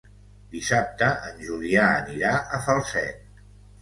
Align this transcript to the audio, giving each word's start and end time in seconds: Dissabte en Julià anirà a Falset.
Dissabte 0.53 1.09
en 1.31 1.37
Julià 1.49 1.85
anirà 1.99 2.33
a 2.59 2.63
Falset. 2.69 3.45